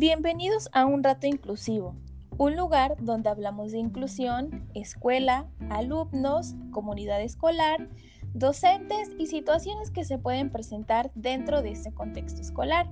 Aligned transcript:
Bienvenidos 0.00 0.68
a 0.72 0.86
Un 0.86 1.02
Rato 1.02 1.26
Inclusivo, 1.26 1.96
un 2.36 2.54
lugar 2.54 2.94
donde 3.00 3.30
hablamos 3.30 3.72
de 3.72 3.78
inclusión, 3.78 4.70
escuela, 4.72 5.48
alumnos, 5.70 6.54
comunidad 6.70 7.20
escolar, 7.20 7.88
docentes 8.32 9.10
y 9.18 9.26
situaciones 9.26 9.90
que 9.90 10.04
se 10.04 10.16
pueden 10.16 10.50
presentar 10.50 11.10
dentro 11.16 11.62
de 11.62 11.72
este 11.72 11.92
contexto 11.92 12.40
escolar. 12.40 12.88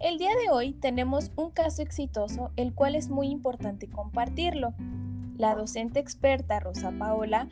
El 0.00 0.18
día 0.18 0.32
de 0.42 0.50
hoy 0.50 0.72
tenemos 0.72 1.30
un 1.36 1.52
caso 1.52 1.82
exitoso, 1.82 2.50
el 2.56 2.74
cual 2.74 2.96
es 2.96 3.10
muy 3.10 3.28
importante 3.28 3.88
compartirlo. 3.88 4.74
La 5.36 5.54
docente 5.54 6.00
experta 6.00 6.58
Rosa 6.58 6.90
Paola 6.98 7.48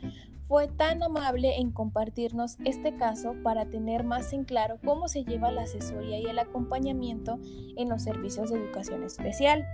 fue 0.47 0.67
tan 0.69 1.03
amable 1.03 1.57
en 1.57 1.71
compartirnos 1.71 2.57
este 2.63 2.95
caso 2.95 3.35
para 3.43 3.65
tener 3.65 4.03
más 4.03 4.31
en 4.31 4.45
claro 4.45 4.77
cómo 4.83 5.09
se 5.09 5.25
lleva 5.25 5.51
la 5.51 5.63
asesoría 5.63 6.19
y 6.19 6.25
el 6.25 6.39
acompañamiento 6.39 7.37
en 7.75 7.89
los 7.89 8.03
servicios 8.03 8.49
de 8.49 8.57
educación 8.57 9.03
especial. 9.03 9.67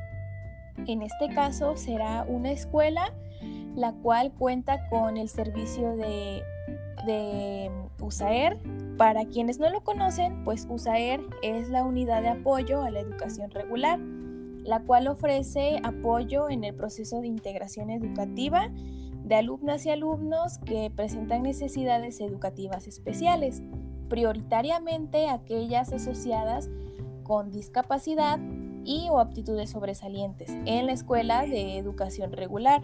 En 0.87 1.03
este 1.03 1.29
caso 1.29 1.77
será 1.77 2.25
una 2.27 2.51
escuela 2.51 3.13
la 3.75 3.93
cual 3.93 4.31
cuenta 4.33 4.87
con 4.89 5.17
el 5.17 5.29
servicio 5.29 5.95
de, 5.95 6.43
de 7.05 7.71
USAER. 7.99 8.57
Para 8.97 9.25
quienes 9.25 9.59
no 9.59 9.69
lo 9.69 9.83
conocen, 9.83 10.43
pues 10.43 10.67
USAER 10.69 11.21
es 11.41 11.69
la 11.69 11.83
unidad 11.83 12.21
de 12.21 12.29
apoyo 12.29 12.83
a 12.83 12.91
la 12.91 12.99
educación 12.99 13.49
regular, 13.51 13.99
la 13.99 14.81
cual 14.81 15.07
ofrece 15.07 15.79
apoyo 15.83 16.49
en 16.49 16.63
el 16.63 16.75
proceso 16.75 17.21
de 17.21 17.27
integración 17.27 17.89
educativa 17.89 18.69
de 19.23 19.35
alumnas 19.35 19.85
y 19.85 19.89
alumnos 19.89 20.57
que 20.59 20.91
presentan 20.95 21.43
necesidades 21.43 22.19
educativas 22.19 22.87
especiales, 22.87 23.61
prioritariamente 24.09 25.29
aquellas 25.29 25.93
asociadas 25.93 26.69
con 27.23 27.51
discapacidad 27.51 28.39
y 28.83 29.07
o 29.09 29.19
aptitudes 29.19 29.69
sobresalientes 29.69 30.51
en 30.65 30.85
la 30.85 30.91
escuela 30.91 31.45
de 31.45 31.77
educación 31.77 32.31
regular. 32.31 32.83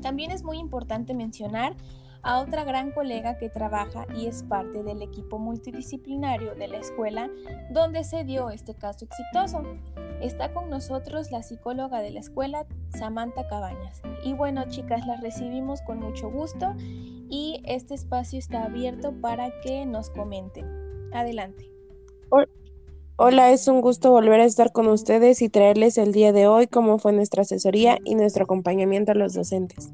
También 0.00 0.30
es 0.30 0.42
muy 0.42 0.58
importante 0.58 1.14
mencionar 1.14 1.76
a 2.22 2.40
otra 2.40 2.64
gran 2.64 2.92
colega 2.92 3.38
que 3.38 3.48
trabaja 3.48 4.06
y 4.16 4.26
es 4.26 4.42
parte 4.42 4.82
del 4.82 5.02
equipo 5.02 5.38
multidisciplinario 5.38 6.54
de 6.54 6.68
la 6.68 6.78
escuela 6.78 7.30
donde 7.70 8.04
se 8.04 8.24
dio 8.24 8.50
este 8.50 8.74
caso 8.74 9.04
exitoso. 9.04 9.62
Está 10.20 10.52
con 10.52 10.68
nosotros 10.68 11.30
la 11.30 11.42
psicóloga 11.42 12.00
de 12.00 12.10
la 12.10 12.20
escuela, 12.20 12.66
Samantha 12.90 13.46
Cabañas. 13.48 14.02
Y 14.24 14.32
bueno, 14.32 14.64
chicas, 14.68 15.06
las 15.06 15.20
recibimos 15.20 15.80
con 15.82 16.00
mucho 16.00 16.30
gusto 16.30 16.74
y 16.78 17.62
este 17.64 17.94
espacio 17.94 18.38
está 18.38 18.64
abierto 18.64 19.12
para 19.20 19.52
que 19.60 19.86
nos 19.86 20.10
comenten. 20.10 20.66
Adelante. 21.12 21.70
Hola, 23.16 23.50
es 23.50 23.66
un 23.66 23.80
gusto 23.80 24.12
volver 24.12 24.40
a 24.40 24.44
estar 24.44 24.70
con 24.70 24.86
ustedes 24.86 25.42
y 25.42 25.48
traerles 25.48 25.98
el 25.98 26.12
día 26.12 26.32
de 26.32 26.46
hoy 26.46 26.68
cómo 26.68 26.98
fue 26.98 27.12
nuestra 27.12 27.42
asesoría 27.42 27.98
y 28.04 28.14
nuestro 28.14 28.44
acompañamiento 28.44 29.10
a 29.10 29.16
los 29.16 29.34
docentes. 29.34 29.90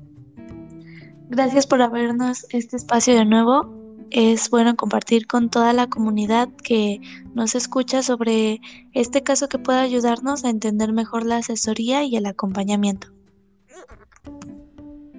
Gracias 1.34 1.66
por 1.66 1.82
abrirnos 1.82 2.46
este 2.50 2.76
espacio 2.76 3.16
de 3.16 3.24
nuevo 3.24 3.68
es 4.12 4.50
bueno 4.50 4.76
compartir 4.76 5.26
con 5.26 5.50
toda 5.50 5.72
la 5.72 5.88
comunidad 5.88 6.48
que 6.62 7.00
nos 7.34 7.56
escucha 7.56 8.04
sobre 8.04 8.60
este 8.92 9.24
caso 9.24 9.48
que 9.48 9.58
pueda 9.58 9.80
ayudarnos 9.80 10.44
a 10.44 10.50
entender 10.50 10.92
mejor 10.92 11.26
la 11.26 11.38
asesoría 11.38 12.04
y 12.04 12.14
el 12.14 12.26
acompañamiento. 12.26 13.08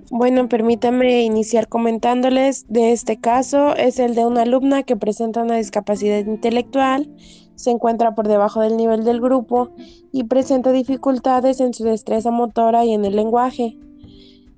Bueno, 0.10 0.48
permítame 0.48 1.24
iniciar 1.24 1.68
comentándoles 1.68 2.66
de 2.70 2.94
este 2.94 3.20
caso. 3.20 3.76
Es 3.76 4.00
el 4.00 4.16
de 4.16 4.26
una 4.26 4.44
alumna 4.44 4.84
que 4.84 4.96
presenta 4.96 5.44
una 5.44 5.58
discapacidad 5.58 6.20
intelectual, 6.20 7.14
se 7.56 7.72
encuentra 7.72 8.16
por 8.16 8.30
debajo 8.30 8.62
del 8.62 8.78
nivel 8.78 9.04
del 9.04 9.20
grupo 9.20 9.72
y 10.14 10.24
presenta 10.24 10.72
dificultades 10.72 11.60
en 11.60 11.74
su 11.74 11.84
destreza 11.84 12.32
motora 12.32 12.86
y 12.86 12.94
en 12.94 13.04
el 13.04 13.18
lenguaje. 13.18 13.78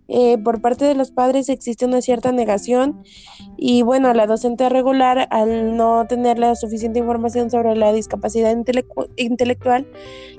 Eh, 0.09 0.37
por 0.37 0.61
parte 0.61 0.85
de 0.85 0.95
los 0.95 1.11
padres 1.11 1.49
existe 1.49 1.85
una 1.85 2.01
cierta 2.01 2.31
negación 2.31 3.03
y 3.57 3.81
bueno, 3.81 4.13
la 4.13 4.25
docente 4.25 4.69
regular 4.69 5.27
al 5.31 5.75
no 5.75 6.05
tener 6.07 6.39
la 6.39 6.55
suficiente 6.55 6.99
información 6.99 7.51
sobre 7.51 7.75
la 7.75 7.91
discapacidad 7.91 8.55
intelectual 9.17 9.87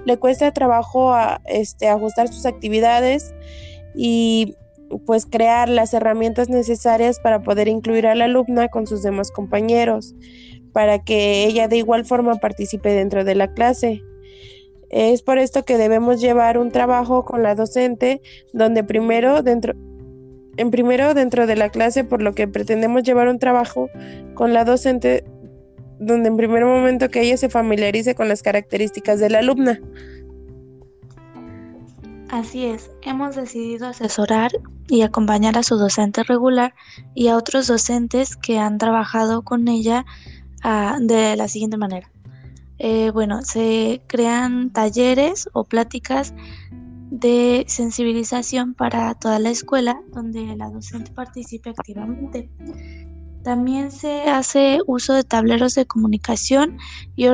le 0.06 0.16
cuesta 0.16 0.52
trabajo 0.52 1.12
a, 1.12 1.42
este, 1.44 1.88
ajustar 1.88 2.28
sus 2.28 2.46
actividades 2.46 3.34
y 3.94 4.56
pues 5.04 5.26
crear 5.26 5.68
las 5.68 5.92
herramientas 5.92 6.48
necesarias 6.48 7.20
para 7.20 7.42
poder 7.42 7.68
incluir 7.68 8.06
a 8.06 8.14
la 8.14 8.24
alumna 8.24 8.68
con 8.68 8.86
sus 8.86 9.02
demás 9.02 9.30
compañeros, 9.30 10.14
para 10.72 11.04
que 11.04 11.44
ella 11.44 11.68
de 11.68 11.76
igual 11.76 12.06
forma 12.06 12.36
participe 12.36 12.90
dentro 12.90 13.24
de 13.24 13.34
la 13.34 13.52
clase. 13.52 14.02
Es 14.90 15.22
por 15.22 15.38
esto 15.38 15.64
que 15.64 15.76
debemos 15.76 16.20
llevar 16.20 16.58
un 16.58 16.70
trabajo 16.70 17.24
con 17.24 17.42
la 17.42 17.54
docente 17.54 18.22
donde 18.52 18.84
primero 18.84 19.42
dentro 19.42 19.74
en 20.56 20.72
primero 20.72 21.14
dentro 21.14 21.46
de 21.46 21.54
la 21.54 21.68
clase, 21.70 22.02
por 22.02 22.20
lo 22.20 22.34
que 22.34 22.48
pretendemos 22.48 23.04
llevar 23.04 23.28
un 23.28 23.38
trabajo 23.38 23.88
con 24.34 24.52
la 24.52 24.64
docente 24.64 25.24
donde 26.00 26.28
en 26.28 26.36
primer 26.36 26.64
momento 26.64 27.10
que 27.10 27.22
ella 27.22 27.36
se 27.36 27.48
familiarice 27.48 28.14
con 28.14 28.28
las 28.28 28.42
características 28.42 29.20
de 29.20 29.30
la 29.30 29.38
alumna. 29.38 29.80
Así 32.28 32.66
es, 32.66 32.90
hemos 33.02 33.36
decidido 33.36 33.86
asesorar 33.86 34.50
y 34.88 35.02
acompañar 35.02 35.56
a 35.56 35.62
su 35.62 35.76
docente 35.76 36.22
regular 36.24 36.74
y 37.14 37.28
a 37.28 37.36
otros 37.36 37.68
docentes 37.68 38.36
que 38.36 38.58
han 38.58 38.78
trabajado 38.78 39.42
con 39.42 39.66
ella 39.68 40.04
ah, 40.62 40.98
de 41.00 41.36
la 41.36 41.48
siguiente 41.48 41.78
manera. 41.78 42.10
Eh, 42.78 43.10
bueno, 43.10 43.42
se 43.42 44.02
crean 44.06 44.70
talleres 44.70 45.48
o 45.52 45.64
pláticas 45.64 46.32
de 47.10 47.64
sensibilización 47.66 48.74
para 48.74 49.14
toda 49.14 49.38
la 49.38 49.50
escuela 49.50 50.00
donde 50.12 50.54
la 50.56 50.70
docente 50.70 51.10
participe 51.10 51.70
activamente. 51.70 52.50
También 53.42 53.90
se 53.90 54.22
hace 54.24 54.80
uso 54.86 55.14
de 55.14 55.24
tableros 55.24 55.74
de 55.74 55.86
comunicación 55.86 56.76
y, 57.16 57.26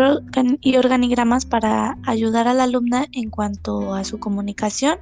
y, 0.60 0.77
organigramas 0.77 1.44
para 1.44 1.99
ayudar 2.05 2.47
a 2.47 2.55
la 2.55 2.65
alumna 2.65 3.06
en 3.12 3.31
cuanto 3.31 3.94
a 3.94 4.05
su 4.05 4.21
comunicación. 4.21 4.99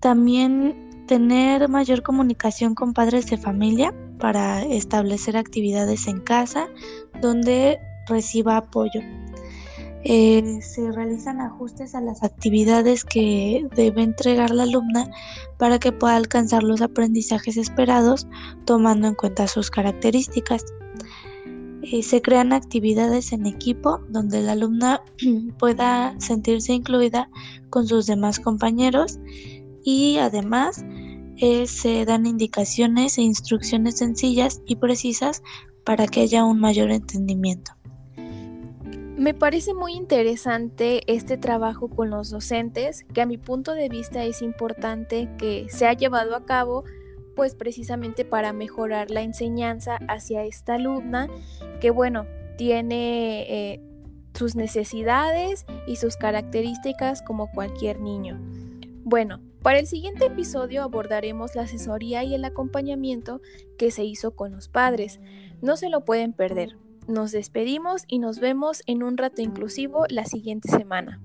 También 0.00 1.06
tener 1.06 1.68
mayor 1.68 2.02
comunicación 2.02 2.74
con 2.74 2.94
padres 2.94 3.26
de 3.26 3.36
familia 3.36 3.94
para 4.18 4.62
establecer 4.62 5.36
actividades 5.36 6.08
en 6.08 6.20
casa 6.20 6.68
donde 7.20 7.78
reciba 8.08 8.56
apoyo. 8.56 9.00
Eh, 10.06 10.60
se 10.60 10.92
realizan 10.92 11.40
ajustes 11.40 11.94
a 11.94 12.00
las 12.02 12.22
actividades 12.22 13.04
que 13.04 13.66
debe 13.74 14.02
entregar 14.02 14.50
la 14.50 14.64
alumna 14.64 15.10
para 15.56 15.78
que 15.78 15.92
pueda 15.92 16.16
alcanzar 16.16 16.62
los 16.62 16.82
aprendizajes 16.82 17.56
esperados 17.56 18.26
tomando 18.66 19.08
en 19.08 19.14
cuenta 19.14 19.48
sus 19.48 19.70
características. 19.70 20.62
Eh, 21.80 22.02
se 22.02 22.20
crean 22.20 22.52
actividades 22.52 23.32
en 23.32 23.46
equipo 23.46 24.00
donde 24.10 24.42
la 24.42 24.52
alumna 24.52 25.02
pueda 25.58 26.14
sentirse 26.20 26.74
incluida 26.74 27.30
con 27.70 27.86
sus 27.86 28.04
demás 28.04 28.40
compañeros 28.40 29.18
y 29.84 30.18
además 30.18 30.84
eh, 31.38 31.66
se 31.66 32.04
dan 32.04 32.26
indicaciones 32.26 33.16
e 33.16 33.22
instrucciones 33.22 33.98
sencillas 33.98 34.60
y 34.66 34.76
precisas 34.76 35.42
para 35.84 36.06
que 36.06 36.20
haya 36.20 36.44
un 36.44 36.60
mayor 36.60 36.90
entendimiento. 36.90 37.72
Me 39.16 39.32
parece 39.32 39.74
muy 39.74 39.94
interesante 39.94 41.02
este 41.06 41.38
trabajo 41.38 41.88
con 41.88 42.10
los 42.10 42.30
docentes, 42.30 43.04
que 43.14 43.22
a 43.22 43.26
mi 43.26 43.38
punto 43.38 43.72
de 43.74 43.88
vista 43.88 44.24
es 44.24 44.42
importante 44.42 45.28
que 45.38 45.66
se 45.68 45.86
ha 45.86 45.92
llevado 45.92 46.34
a 46.34 46.44
cabo, 46.44 46.82
pues 47.36 47.54
precisamente 47.54 48.24
para 48.24 48.52
mejorar 48.52 49.12
la 49.12 49.22
enseñanza 49.22 49.98
hacia 50.08 50.44
esta 50.44 50.74
alumna, 50.74 51.28
que 51.80 51.90
bueno, 51.90 52.26
tiene 52.58 53.42
eh, 53.48 53.80
sus 54.34 54.56
necesidades 54.56 55.64
y 55.86 55.94
sus 55.96 56.16
características 56.16 57.22
como 57.22 57.52
cualquier 57.52 58.00
niño. 58.00 58.40
Bueno, 59.04 59.40
para 59.62 59.78
el 59.78 59.86
siguiente 59.86 60.26
episodio 60.26 60.82
abordaremos 60.82 61.54
la 61.54 61.62
asesoría 61.62 62.24
y 62.24 62.34
el 62.34 62.44
acompañamiento 62.44 63.40
que 63.78 63.92
se 63.92 64.02
hizo 64.02 64.34
con 64.34 64.50
los 64.50 64.68
padres. 64.68 65.20
No 65.62 65.76
se 65.76 65.88
lo 65.88 66.04
pueden 66.04 66.32
perder. 66.32 66.76
Nos 67.06 67.32
despedimos 67.32 68.04
y 68.08 68.18
nos 68.18 68.40
vemos 68.40 68.82
en 68.86 69.02
un 69.02 69.16
rato 69.16 69.42
inclusivo 69.42 70.04
la 70.08 70.24
siguiente 70.24 70.68
semana. 70.68 71.20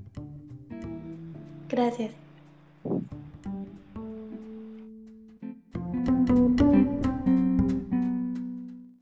Gracias. 1.69 2.11